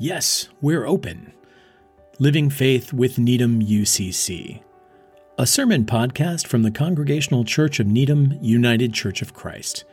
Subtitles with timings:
[0.00, 1.32] Yes, we're open.
[2.20, 4.62] Living Faith with Needham UCC,
[5.36, 9.84] a sermon podcast from the Congregational Church of Needham United Church of Christ,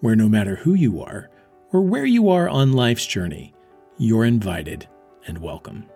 [0.00, 1.30] where no matter who you are
[1.72, 3.54] or where you are on life's journey,
[3.98, 4.88] you're invited
[5.28, 5.88] and welcome.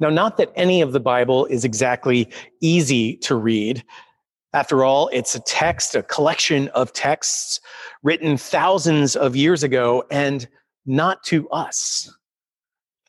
[0.00, 2.30] Now, not that any of the Bible is exactly
[2.62, 3.84] easy to read.
[4.54, 7.60] After all, it's a text, a collection of texts
[8.02, 10.48] written thousands of years ago and
[10.86, 12.10] not to us.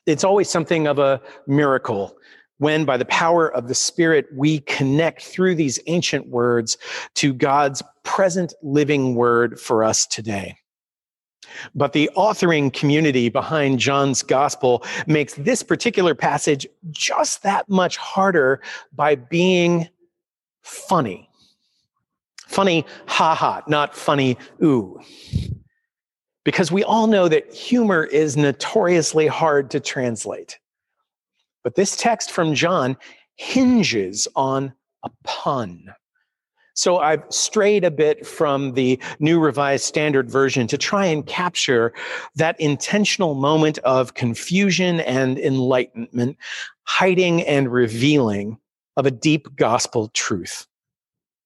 [0.06, 2.18] It's always something of a miracle
[2.58, 6.78] when, by the power of the Spirit, we connect through these ancient words
[7.16, 10.58] to God's present living word for us today.
[11.76, 18.62] But the authoring community behind John's gospel makes this particular passage just that much harder
[18.94, 19.90] by being
[20.62, 21.30] funny.
[22.48, 25.00] Funny, ha ha, not funny, ooh.
[26.44, 30.60] Because we all know that humor is notoriously hard to translate.
[31.64, 32.98] But this text from John
[33.36, 35.94] hinges on a pun.
[36.76, 41.94] So I've strayed a bit from the New Revised Standard Version to try and capture
[42.36, 46.38] that intentional moment of confusion and enlightenment,
[46.84, 48.58] hiding and revealing
[48.98, 50.66] of a deep gospel truth.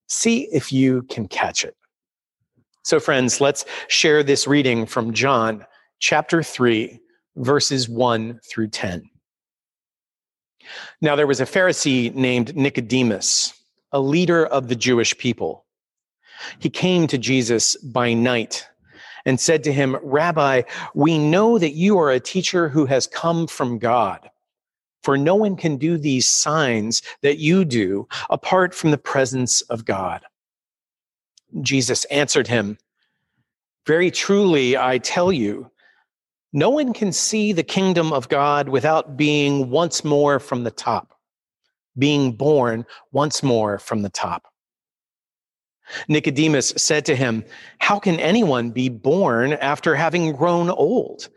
[0.07, 1.75] See if you can catch it.
[2.83, 5.65] So, friends, let's share this reading from John
[5.99, 6.97] chapter 3,
[7.35, 9.03] verses 1 through 10.
[11.01, 13.53] Now, there was a Pharisee named Nicodemus
[13.91, 15.65] a leader of the Jewish people.
[16.59, 18.67] He came to Jesus by night
[19.25, 23.47] and said to him, Rabbi, we know that you are a teacher who has come
[23.47, 24.29] from God.
[25.03, 29.85] For no one can do these signs that you do apart from the presence of
[29.85, 30.21] God.
[31.61, 32.77] Jesus answered him,
[33.85, 35.71] Very truly, I tell you,
[36.53, 41.16] no one can see the kingdom of God without being once more from the top
[41.97, 44.47] being born once more from the top.
[46.07, 47.43] Nicodemus said to him,
[47.79, 51.29] How can anyone be born after having grown old?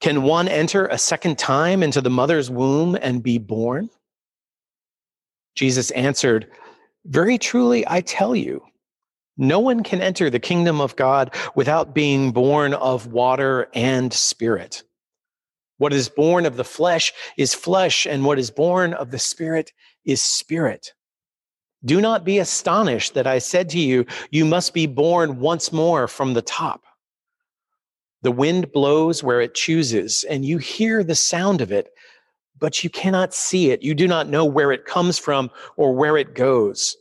[0.00, 3.88] Can one enter a second time into the mother's womb and be born?
[5.54, 6.48] Jesus answered,
[7.06, 8.62] Very truly, I tell you,
[9.36, 14.82] no one can enter the kingdom of God without being born of water and spirit.
[15.78, 19.72] What is born of the flesh is flesh, and what is born of the spirit
[20.04, 20.92] is spirit.
[21.84, 26.08] Do not be astonished that I said to you, You must be born once more
[26.08, 26.84] from the top.
[28.22, 31.90] The wind blows where it chooses, and you hear the sound of it,
[32.58, 33.82] but you cannot see it.
[33.82, 36.96] You do not know where it comes from or where it goes.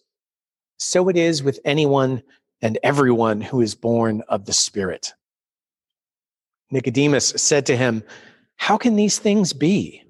[0.77, 2.23] So it is with anyone
[2.61, 5.13] and everyone who is born of the Spirit.
[6.71, 8.03] Nicodemus said to him,
[8.63, 10.01] how can these things be?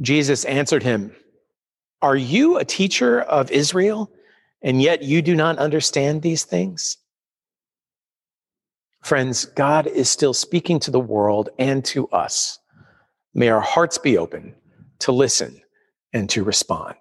[0.00, 1.14] Jesus answered him,
[2.02, 4.10] Are you a teacher of Israel,
[4.62, 6.98] and yet you do not understand these things?
[9.04, 12.58] Friends, God is still speaking to the world and to us.
[13.32, 14.56] May our hearts be open
[14.98, 15.62] to listen
[16.12, 16.96] and to respond.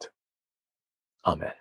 [1.26, 1.54] Amen.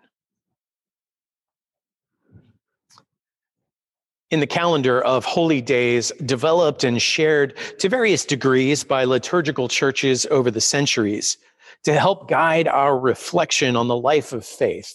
[4.30, 10.26] In the calendar of holy days developed and shared to various degrees by liturgical churches
[10.30, 11.38] over the centuries
[11.84, 14.94] to help guide our reflection on the life of faith.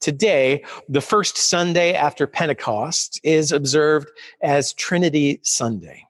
[0.00, 4.08] Today, the first Sunday after Pentecost is observed
[4.42, 6.06] as Trinity Sunday,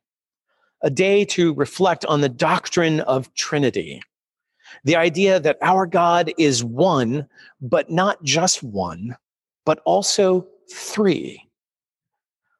[0.83, 4.03] a day to reflect on the doctrine of Trinity.
[4.85, 7.27] The idea that our God is one,
[7.61, 9.17] but not just one,
[9.65, 11.46] but also three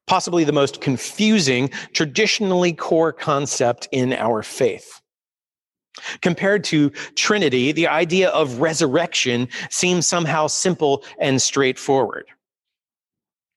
[0.07, 5.01] possibly the most confusing, traditionally core concept in our faith.
[6.21, 12.25] Compared to Trinity, the idea of resurrection seems somehow simple and straightforward.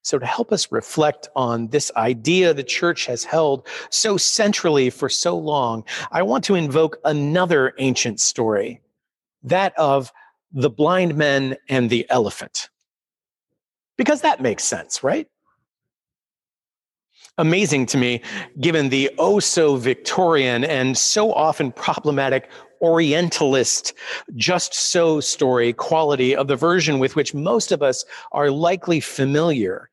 [0.03, 5.11] So, to help us reflect on this idea the church has held so centrally for
[5.11, 8.81] so long, I want to invoke another ancient story,
[9.43, 10.11] that of
[10.53, 12.71] the blind men and the elephant.
[13.99, 15.29] Because that makes sense, right?
[17.41, 18.21] Amazing to me,
[18.61, 22.51] given the oh so Victorian and so often problematic
[22.83, 23.95] Orientalist,
[24.37, 29.89] just so story quality of the version with which most of us are likely familiar.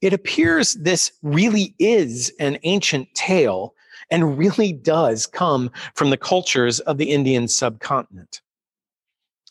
[0.00, 3.74] It appears this really is an ancient tale
[4.08, 8.42] and really does come from the cultures of the Indian subcontinent.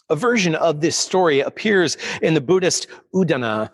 [0.10, 3.70] A version of this story appears in the Buddhist Udana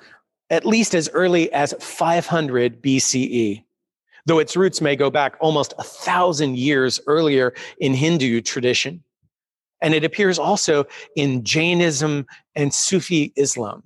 [0.50, 3.66] at least as early as 500 BCE
[4.26, 9.04] though its roots may go back almost a thousand years earlier in Hindu tradition.
[9.82, 12.26] And it appears also in Jainism
[12.56, 13.84] and Sufi Islam.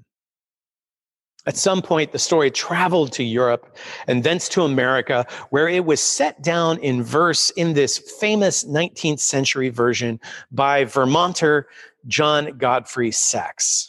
[1.46, 3.76] At some point, the story traveled to Europe
[4.08, 9.20] and thence to America, where it was set down in verse in this famous 19th
[9.20, 10.20] century version
[10.52, 11.68] by Vermonter
[12.08, 13.89] John Godfrey Saxe.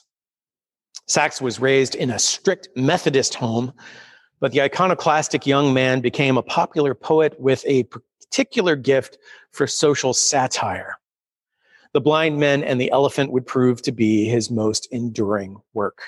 [1.11, 3.73] Saxe was raised in a strict Methodist home
[4.41, 9.19] but the iconoclastic young man became a popular poet with a particular gift
[9.53, 10.99] for social satire.
[11.93, 16.03] The Blind Men and the Elephant would prove to be his most enduring work.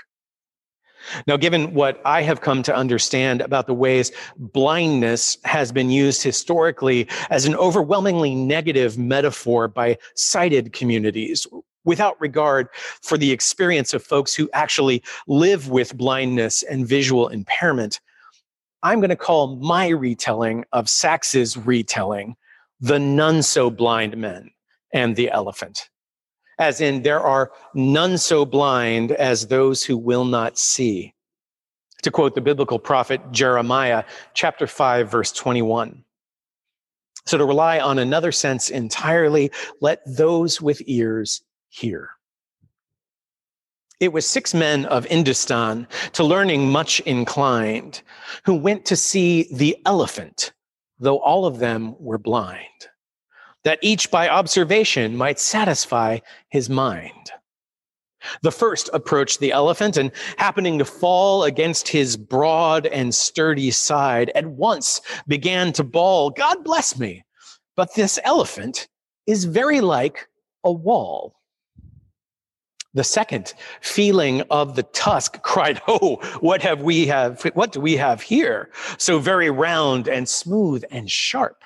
[1.27, 6.23] Now, given what I have come to understand about the ways blindness has been used
[6.23, 11.45] historically as an overwhelmingly negative metaphor by sighted communities,
[11.85, 12.69] without regard
[13.03, 18.01] for the experience of folks who actually live with blindness and visual impairment,
[18.83, 22.37] I'm going to call my retelling of Saxe's retelling
[22.81, 24.51] the none so blind men
[24.93, 25.89] and the elephant.
[26.59, 31.15] As in, there are none so blind as those who will not see.
[32.03, 36.05] To quote the biblical prophet Jeremiah, chapter 5, verse 21.
[37.25, 42.11] So to rely on another sense entirely, let those with ears hear.
[43.99, 48.03] It was six men of Indostan, to learning much inclined,
[48.45, 50.53] who went to see the elephant,
[50.99, 52.89] though all of them were blind,
[53.65, 56.19] that each by observation might satisfy
[56.51, 57.31] his mind.
[58.43, 64.31] The first approached the elephant and happening to fall against his broad and sturdy side,
[64.35, 67.25] at once began to bawl, God bless me,
[67.77, 68.89] but this elephant
[69.27, 70.29] is very like
[70.65, 71.39] a wall.
[72.95, 77.97] The second feeling of the tusk cried, Oh, what have we have, what do we
[77.97, 78.71] have here?
[78.99, 81.65] So very round and smooth and sharp.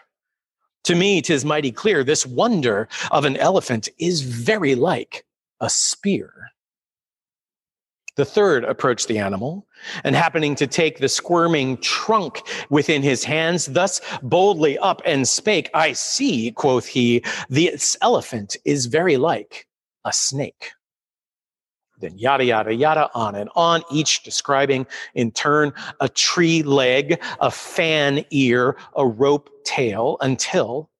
[0.84, 5.24] To me, tis mighty clear this wonder of an elephant is very like
[5.60, 6.50] a spear.
[8.14, 9.66] The third approached the animal,
[10.02, 12.40] and happening to take the squirming trunk
[12.70, 18.86] within his hands, thus boldly up and spake, I see, quoth he, this elephant is
[18.86, 19.66] very like
[20.06, 20.70] a snake
[21.98, 27.50] then yada, yada, yada, on and on, each describing in turn a tree leg, a
[27.50, 30.90] fan ear, a rope tail, until.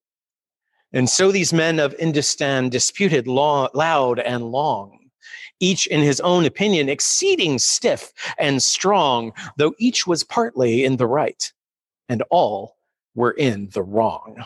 [0.93, 4.97] And so these men of Indostan disputed long, loud and long,
[5.59, 11.07] each in his own opinion exceeding stiff and strong, though each was partly in the
[11.07, 11.51] right,
[12.09, 12.77] and all
[13.15, 14.43] were in the wrong.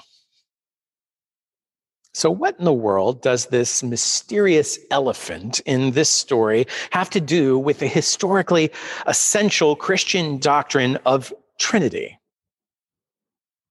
[2.14, 7.58] So, what in the world does this mysterious elephant in this story have to do
[7.58, 8.70] with the historically
[9.08, 12.20] essential Christian doctrine of Trinity?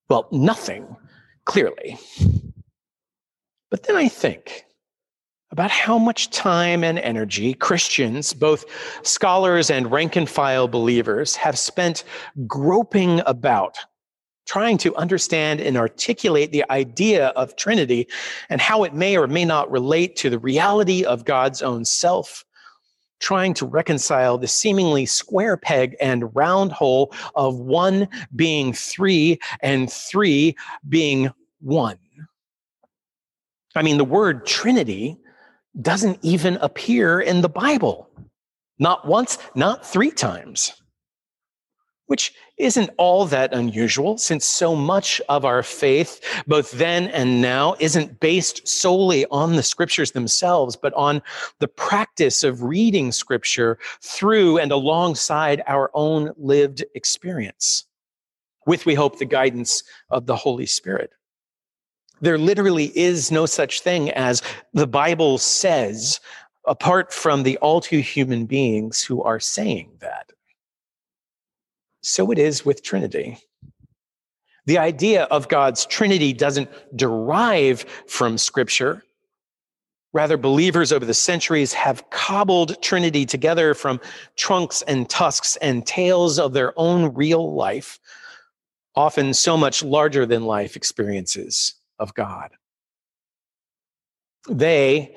[0.09, 0.97] Well, nothing,
[1.45, 1.99] clearly.
[3.71, 4.65] But then I think
[5.53, 8.65] about how much time and energy Christians, both
[9.07, 12.05] scholars and rank and file believers, have spent
[12.47, 13.77] groping about
[14.51, 18.09] trying to understand and articulate the idea of Trinity
[18.49, 22.45] and how it may or may not relate to the reality of God's own self,
[23.21, 29.89] trying to reconcile the seemingly square peg and round hole of one being three and
[29.89, 30.57] three
[30.89, 31.31] being
[31.61, 32.01] one.
[33.77, 35.17] I mean, the word Trinity
[35.81, 38.11] doesn't even appear in the Bible.
[38.81, 40.73] Not once, not three times
[42.11, 47.77] which isn't all that unusual since so much of our faith, both then and now,
[47.79, 51.23] isn't based solely on the scriptures themselves, but on
[51.61, 57.87] the practice of reading scripture through and alongside our own lived experience,
[58.67, 61.13] with, we hope, the guidance of the Holy Spirit.
[62.21, 64.43] There literally is no such thing as
[64.75, 66.19] the Bible says,
[66.67, 70.33] apart from the all too human beings who are saying that.
[72.03, 73.39] So it is with Trinity.
[74.67, 79.03] The idea of God's Trinity doesn't derive from Scripture.
[80.13, 84.01] Rather, believers over the centuries have cobbled Trinity together from
[84.37, 87.99] trunks and tusks and tales of their own real life,
[88.97, 92.51] often so much larger than life experiences of God.
[94.49, 95.17] They,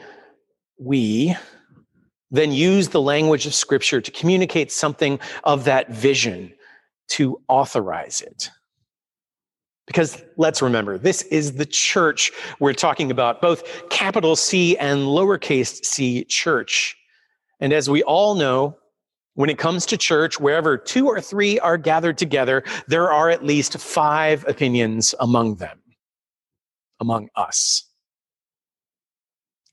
[0.77, 1.35] we,
[2.29, 6.53] then use the language of Scripture to communicate something of that vision,
[7.09, 8.49] to authorize it.
[9.85, 15.83] Because let's remember, this is the church we're talking about, both capital C and lowercase
[15.83, 16.95] c church.
[17.59, 18.77] And as we all know,
[19.35, 23.43] when it comes to church, wherever two or three are gathered together, there are at
[23.43, 25.81] least five opinions among them,
[26.99, 27.83] among us.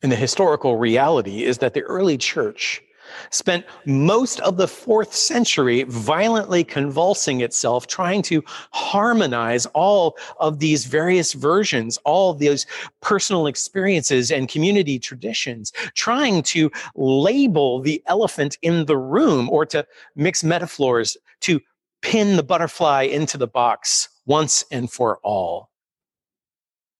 [0.03, 2.83] And the historical reality is that the early church
[3.31, 10.87] spent most of the fourth century violently convulsing itself, trying to harmonize all of these
[10.87, 12.67] various versions, all those
[13.01, 19.87] personal experiences and community traditions, trying to label the elephant in the room or to
[20.17, 21.61] mix metaphors to
[22.03, 25.71] pin the butterfly into the box once and for all.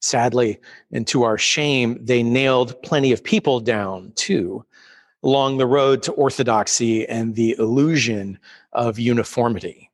[0.03, 0.59] Sadly,
[0.93, 4.65] and to our shame, they nailed plenty of people down too
[5.23, 8.39] along the road to orthodoxy and the illusion
[8.73, 9.91] of uniformity.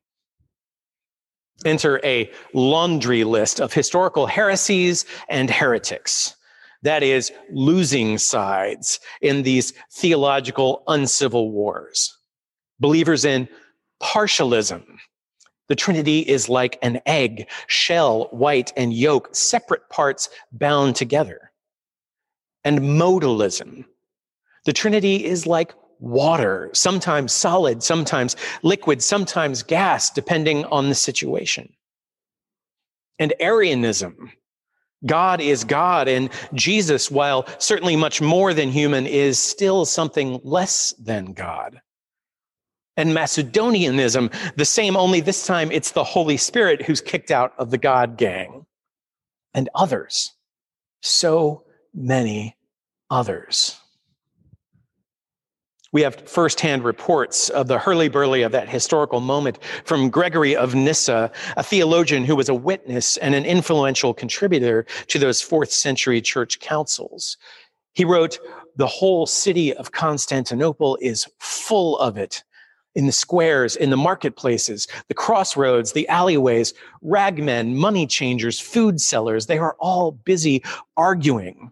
[1.65, 6.35] Enter a laundry list of historical heresies and heretics.
[6.83, 12.15] That is, losing sides in these theological uncivil wars.
[12.79, 13.49] Believers in
[14.01, 14.83] partialism.
[15.67, 21.51] The Trinity is like an egg, shell, white, and yolk, separate parts bound together.
[22.63, 23.85] And modalism
[24.67, 31.73] the Trinity is like water, sometimes solid, sometimes liquid, sometimes gas, depending on the situation.
[33.17, 34.33] And Arianism.
[35.05, 40.93] God is God, and Jesus, while certainly much more than human, is still something less
[40.99, 41.79] than God.
[42.97, 47.71] And Macedonianism, the same, only this time it's the Holy Spirit who's kicked out of
[47.71, 48.65] the God gang.
[49.53, 50.33] And others.
[51.01, 52.57] So many
[53.09, 53.79] others.
[55.97, 61.31] We have firsthand reports of the hurly-burly of that historical moment from Gregory of Nyssa,
[61.55, 66.59] a theologian who was a witness and an influential contributor to those fourth century church
[66.59, 67.35] councils.
[67.95, 68.37] He wrote,
[68.75, 72.43] the whole city of Constantinople is full of it.
[72.93, 79.47] In the squares, in the marketplaces, the crossroads, the alleyways, ragmen, money changers, food sellers,
[79.47, 80.63] they are all busy
[80.95, 81.71] arguing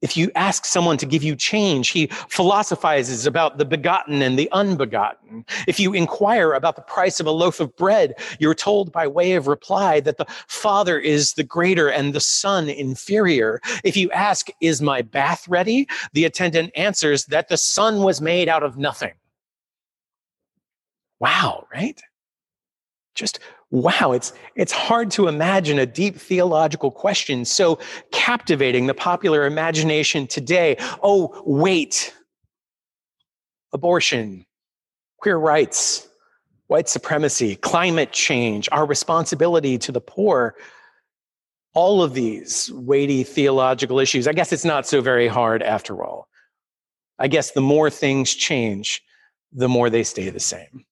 [0.00, 4.48] if you ask someone to give you change, he philosophizes about the begotten and the
[4.52, 5.44] unbegotten.
[5.66, 9.32] If you inquire about the price of a loaf of bread, you're told by way
[9.32, 13.60] of reply that the Father is the greater and the Son inferior.
[13.82, 15.88] If you ask, Is my bath ready?
[16.12, 19.14] the attendant answers that the Son was made out of nothing.
[21.20, 22.00] Wow, right?
[23.14, 23.40] Just
[23.70, 27.78] wow, it's, it's hard to imagine a deep theological question so
[28.12, 30.76] captivating the popular imagination today.
[31.02, 32.14] Oh, wait.
[33.72, 34.46] Abortion,
[35.18, 36.08] queer rights,
[36.68, 40.54] white supremacy, climate change, our responsibility to the poor.
[41.74, 44.26] All of these weighty theological issues.
[44.26, 46.28] I guess it's not so very hard after all.
[47.18, 49.02] I guess the more things change,
[49.52, 50.86] the more they stay the same.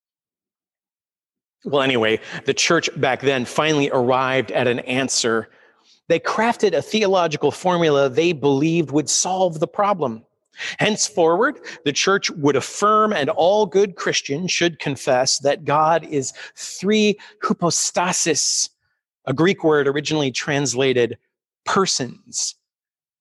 [1.66, 5.48] Well, anyway, the church back then finally arrived at an answer.
[6.06, 10.24] They crafted a theological formula they believed would solve the problem.
[10.78, 17.18] Henceforward, the church would affirm, and all good Christians should confess that God is three
[17.42, 18.70] hypostasis,
[19.24, 21.18] a Greek word originally translated
[21.64, 22.54] persons,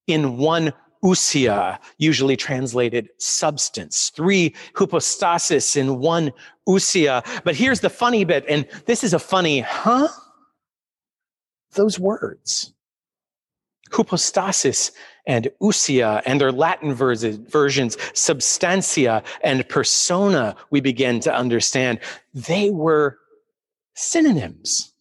[0.06, 0.72] in one
[1.06, 4.12] ousia, usually translated substance.
[4.16, 6.34] Three hypostasis in one
[6.68, 7.24] ousia.
[7.44, 10.08] But here's the funny bit, and this is a funny, huh?
[11.74, 12.74] Those words.
[13.92, 14.92] Hypostasis
[15.28, 22.00] and ousia and their Latin versions, substantia and persona, we begin to understand.
[22.34, 23.20] They were
[23.94, 24.95] synonyms.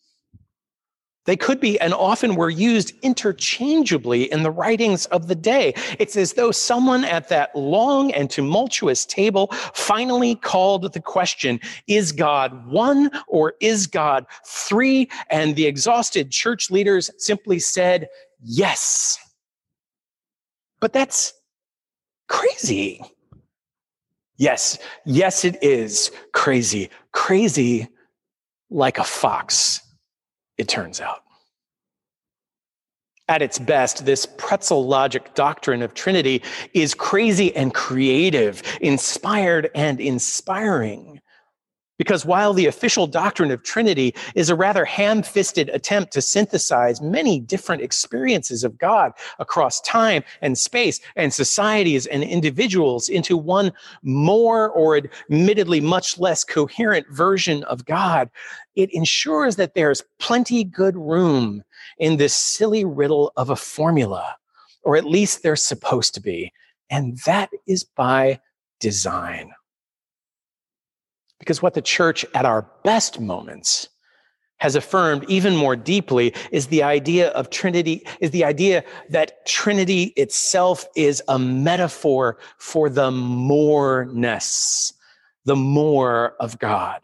[1.26, 5.74] They could be and often were used interchangeably in the writings of the day.
[5.98, 12.12] It's as though someone at that long and tumultuous table finally called the question, is
[12.12, 15.08] God one or is God three?
[15.30, 18.08] And the exhausted church leaders simply said,
[18.42, 19.18] yes.
[20.80, 21.32] But that's
[22.28, 23.00] crazy.
[24.36, 26.90] Yes, yes, it is crazy.
[27.12, 27.88] Crazy
[28.68, 29.80] like a fox,
[30.58, 31.20] it turns out.
[33.26, 36.42] At its best, this pretzel logic doctrine of Trinity
[36.74, 41.22] is crazy and creative, inspired and inspiring.
[41.96, 47.00] Because while the official doctrine of Trinity is a rather ham fisted attempt to synthesize
[47.00, 53.72] many different experiences of God across time and space and societies and individuals into one
[54.02, 58.28] more or admittedly much less coherent version of God,
[58.76, 61.62] it ensures that there's plenty good room
[61.98, 64.36] in this silly riddle of a formula,
[64.82, 66.52] or at least there's supposed to be.
[66.90, 68.40] And that is by
[68.80, 69.52] design.
[71.38, 73.88] Because what the church at our best moments
[74.58, 80.04] has affirmed even more deeply is the idea of Trinity, is the idea that Trinity
[80.16, 84.92] itself is a metaphor for the moreness,
[85.44, 87.02] the more of God.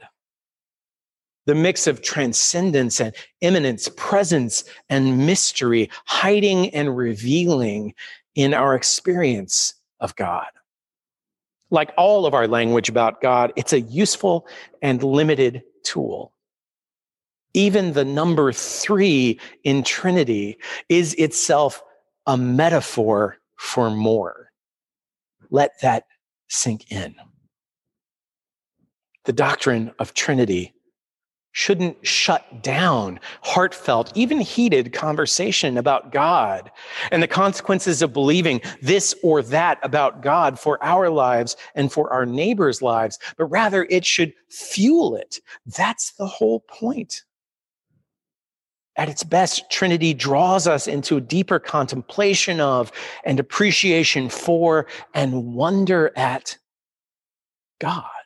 [1.47, 7.95] The mix of transcendence and immanence, presence and mystery, hiding and revealing
[8.35, 10.47] in our experience of God
[11.71, 14.47] like all of our language about God, it's a useful
[14.83, 16.33] and limited tool.
[17.55, 21.83] Even the number three in Trinity is itself
[22.27, 24.51] a metaphor for more.
[25.51, 26.05] Let that
[26.49, 27.15] sink in.
[29.25, 30.75] The doctrine of Trinity
[31.53, 36.71] shouldn't shut down heartfelt, even heated conversation about God
[37.11, 42.13] and the consequences of believing this or that about God for our lives and for
[42.13, 45.41] our neighbors' lives, but rather it should fuel it.
[45.67, 47.23] That's the whole point.
[48.97, 52.93] At its best, Trinity draws us into a deeper contemplation of
[53.25, 56.59] and appreciation for and wonder at
[57.79, 58.20] God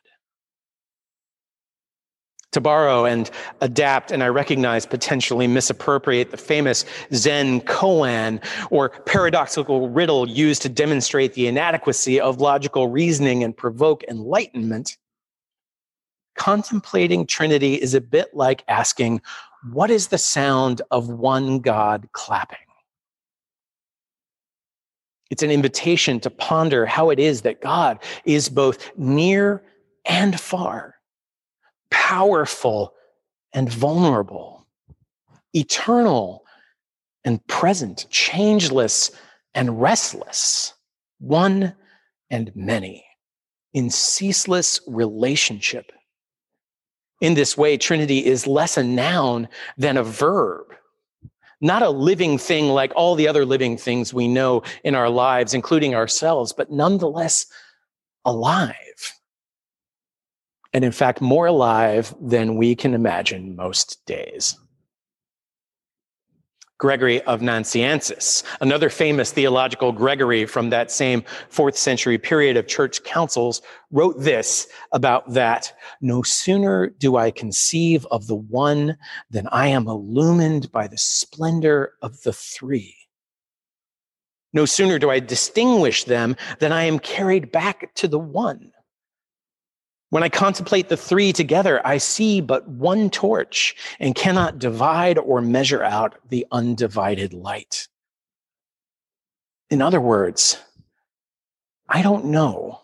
[2.55, 3.29] to borrow and
[3.61, 10.69] adapt, and I recognize potentially misappropriate the famous Zen koan or paradoxical riddle used to
[10.69, 14.97] demonstrate the inadequacy of logical reasoning and provoke enlightenment.
[16.37, 19.21] Contemplating Trinity is a bit like asking,
[19.73, 22.57] What is the sound of one God clapping?
[25.29, 29.61] It's an invitation to ponder how it is that God is both near
[30.05, 30.94] and far
[31.91, 32.93] powerful
[33.53, 34.67] and vulnerable,
[35.53, 36.43] eternal
[37.23, 39.11] and present, changeless
[39.53, 40.73] and restless,
[41.19, 41.73] one
[42.29, 43.05] and many,
[43.73, 45.91] in ceaseless relationship.
[47.21, 50.67] In this way, Trinity is less a noun than a verb,
[51.61, 55.53] not a living thing like all the other living things we know in our lives,
[55.53, 57.45] including ourselves, but nonetheless
[58.25, 58.73] alive
[60.75, 64.59] and in fact more alive than we can imagine most days.
[66.77, 73.01] Gregory of Nazianzus, another famous theological Gregory from that same fourth century period of church
[73.05, 73.61] councils,
[73.91, 75.71] wrote this about that.
[76.01, 78.97] No sooner do I conceive of the one
[79.31, 82.97] than I am illumined by the splendor of the three.
[84.51, 88.73] No sooner do I distinguish them than I am carried back to the one.
[90.15, 95.41] When I contemplate the three together, I see but one torch and cannot divide or
[95.41, 97.89] measure out the undivided light.
[99.69, 100.57] In other words,
[101.89, 102.79] I don't know,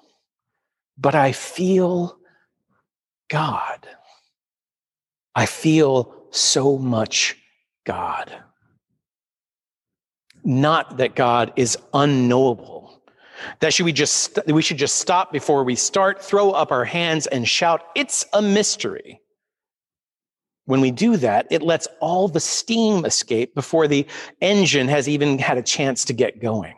[0.98, 2.17] but I feel
[3.30, 3.88] God.
[5.34, 7.38] I feel so much
[7.86, 8.30] God.
[10.44, 12.81] Not that God is unknowable
[13.60, 17.27] that should we just we should just stop before we start, throw up our hands
[17.27, 19.21] and shout, "It's a mystery."
[20.65, 24.06] When we do that, it lets all the steam escape before the
[24.41, 26.75] engine has even had a chance to get going.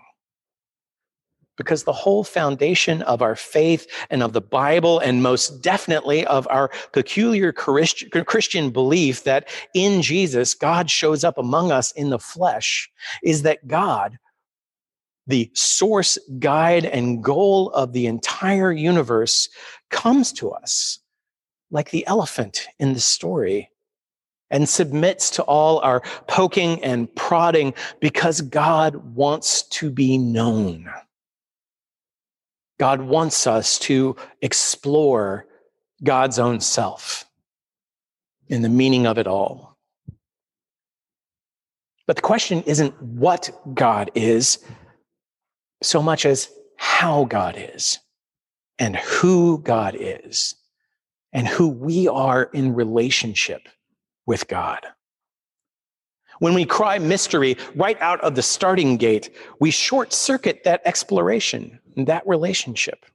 [1.58, 6.48] Because the whole foundation of our faith and of the Bible, and most definitely of
[6.50, 12.90] our peculiar Christian belief that in Jesus, God shows up among us in the flesh,
[13.22, 14.18] is that God
[15.28, 19.50] the source, guide, and goal of the entire universe
[19.90, 21.00] comes to us
[21.72, 23.70] like the elephant in the story
[24.52, 30.90] and submits to all our poking and prodding because God wants to be known.
[32.80, 35.48] God wants us to explore
[36.04, 37.26] God's own self
[38.48, 39.78] in the meaning of it all.
[42.06, 44.60] But the question isn't what God is,
[45.84, 48.00] so much as how God is
[48.80, 50.56] and who God is
[51.32, 53.68] and who we are in relationship
[54.26, 54.86] with God.
[56.40, 61.80] When we cry mystery right out of the starting gate, we short circuit that exploration,
[61.96, 63.06] that relationship.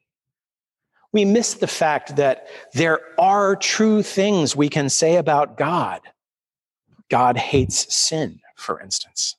[1.13, 6.01] We miss the fact that there are true things we can say about God.
[7.11, 9.37] God hates sin, for instance,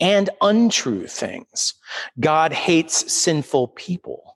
[0.00, 1.74] and untrue things.
[2.20, 4.34] God hates sinful people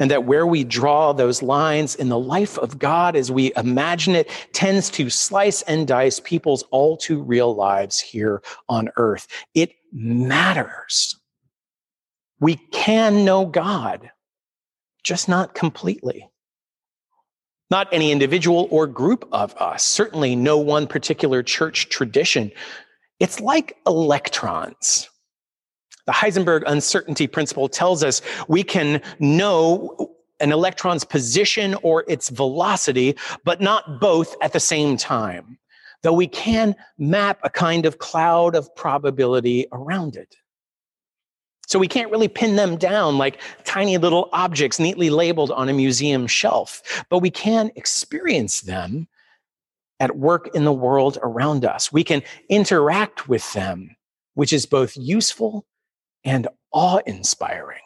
[0.00, 4.16] and that where we draw those lines in the life of God as we imagine
[4.16, 9.28] it tends to slice and dice people's all too real lives here on earth.
[9.54, 11.16] It matters.
[12.40, 14.10] We can know God,
[15.04, 16.30] just not completely.
[17.70, 22.50] Not any individual or group of us, certainly no one particular church tradition.
[23.20, 25.08] It's like electrons.
[26.06, 33.14] The Heisenberg uncertainty principle tells us we can know an electron's position or its velocity,
[33.44, 35.58] but not both at the same time,
[36.02, 40.34] though we can map a kind of cloud of probability around it.
[41.66, 45.72] So we can't really pin them down like tiny little objects neatly labeled on a
[45.72, 49.06] museum shelf, but we can experience them
[50.00, 51.92] at work in the world around us.
[51.92, 53.94] We can interact with them,
[54.34, 55.66] which is both useful
[56.24, 57.78] and awe inspiring.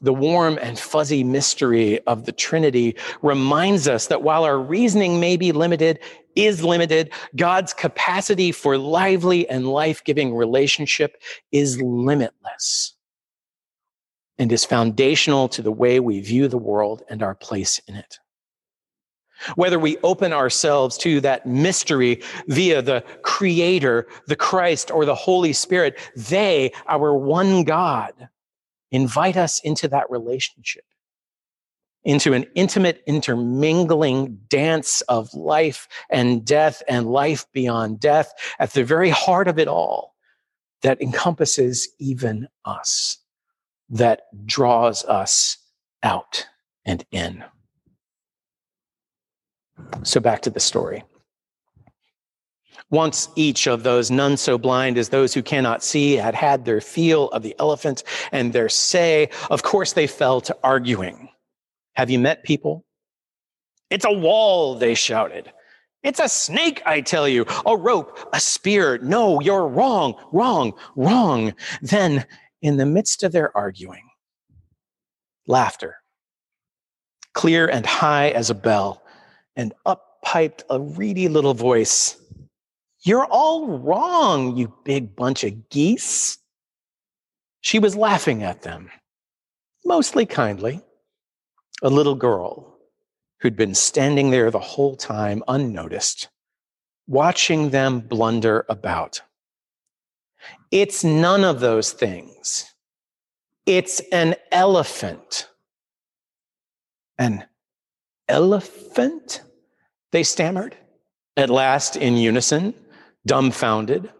[0.00, 5.36] The warm and fuzzy mystery of the Trinity reminds us that while our reasoning may
[5.36, 5.98] be limited,
[6.34, 12.96] is limited, God's capacity for lively and life giving relationship is limitless
[14.36, 18.18] and is foundational to the way we view the world and our place in it.
[19.56, 25.52] Whether we open ourselves to that mystery via the Creator, the Christ, or the Holy
[25.52, 28.28] Spirit, they, our one God,
[28.90, 30.84] invite us into that relationship,
[32.04, 38.84] into an intimate, intermingling dance of life and death and life beyond death at the
[38.84, 40.14] very heart of it all
[40.82, 43.18] that encompasses even us,
[43.88, 45.56] that draws us
[46.02, 46.46] out
[46.84, 47.42] and in.
[50.02, 51.04] So back to the story.
[52.90, 56.80] Once each of those none so blind as those who cannot see had had their
[56.80, 61.28] feel of the elephant and their say, of course they fell to arguing.
[61.94, 62.84] Have you met people?
[63.90, 65.52] It's a wall, they shouted.
[66.02, 67.46] It's a snake, I tell you.
[67.64, 68.98] A rope, a spear.
[68.98, 71.54] No, you're wrong, wrong, wrong.
[71.80, 72.26] Then,
[72.60, 74.10] in the midst of their arguing,
[75.46, 75.96] laughter,
[77.32, 79.03] clear and high as a bell,
[79.56, 82.16] and up piped a reedy little voice
[83.02, 86.38] You're all wrong, you big bunch of geese.
[87.60, 88.90] She was laughing at them,
[89.84, 90.80] mostly kindly.
[91.82, 92.78] A little girl
[93.40, 96.28] who'd been standing there the whole time unnoticed,
[97.06, 99.20] watching them blunder about.
[100.70, 102.72] It's none of those things.
[103.66, 105.48] It's an elephant.
[107.18, 107.44] An
[108.28, 109.42] elephant?
[110.12, 110.76] They stammered,
[111.36, 112.74] at last in unison,
[113.26, 114.10] dumbfounded,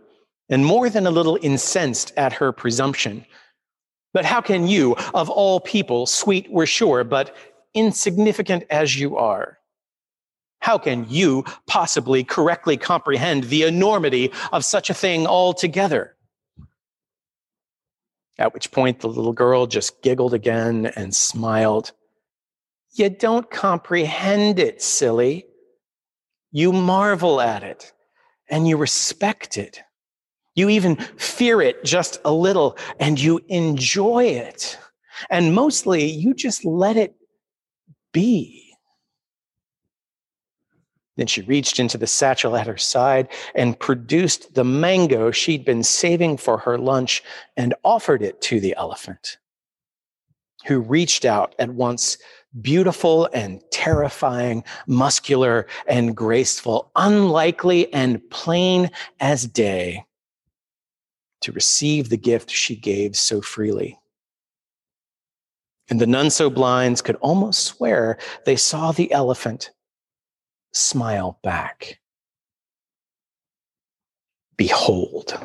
[0.49, 3.25] and more than a little incensed at her presumption.
[4.13, 7.37] But how can you, of all people, sweet we're sure, but
[7.75, 9.59] insignificant as you are,
[10.61, 16.17] how can you possibly correctly comprehend the enormity of such a thing altogether?
[18.39, 21.93] At which point the little girl just giggled again and smiled.
[22.95, 25.47] You don't comprehend it, silly.
[26.53, 27.93] You marvel at it
[28.49, 29.81] and you respect it.
[30.55, 34.79] You even fear it just a little and you enjoy it.
[35.29, 37.17] And mostly you just let it
[38.13, 38.65] be.
[41.17, 45.83] Then she reached into the satchel at her side and produced the mango she'd been
[45.83, 47.23] saving for her lunch
[47.57, 49.39] and offered it to the elephant,
[50.67, 52.19] who reached out at once
[52.61, 58.91] beautiful and terrifying, muscular and graceful, unlikely and plain
[59.21, 60.05] as day
[61.41, 63.99] to receive the gift she gave so freely.
[65.91, 69.71] And the none so blinds could almost swear they saw the elephant
[70.73, 72.01] smile back.
[74.57, 75.39] Behold,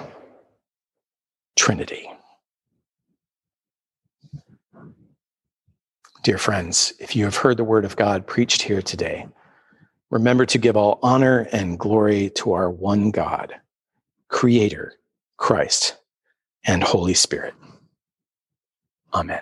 [1.55, 2.09] Trinity.
[6.21, 9.25] Dear friends, if you have heard the word of God preached here today,
[10.09, 13.55] remember to give all honor and glory to our one God,
[14.27, 14.95] Creator,
[15.37, 15.95] Christ,
[16.65, 17.53] and Holy Spirit.
[19.13, 19.41] Amen.